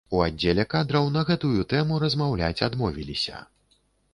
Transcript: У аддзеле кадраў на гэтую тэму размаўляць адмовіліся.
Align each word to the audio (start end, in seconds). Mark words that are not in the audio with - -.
У 0.17 0.19
аддзеле 0.27 0.63
кадраў 0.73 1.09
на 1.17 1.21
гэтую 1.29 1.61
тэму 1.73 1.99
размаўляць 2.05 2.63
адмовіліся. 2.69 3.47